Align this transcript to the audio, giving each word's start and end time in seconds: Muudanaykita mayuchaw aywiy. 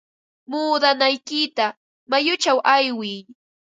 Muudanaykita 0.49 1.65
mayuchaw 2.09 2.59
aywiy. 2.75 3.19